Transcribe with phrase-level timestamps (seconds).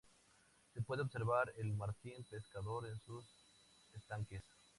[0.73, 3.23] Se puede observar el Martín pescador en sus
[3.93, 4.41] estanques.